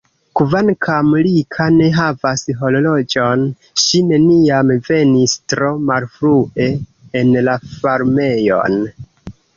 [0.39, 3.43] Kvankam Rika ne havas horloĝon,
[3.83, 6.71] ŝi neniam venis tro malfrue
[7.21, 8.81] en la farmejon.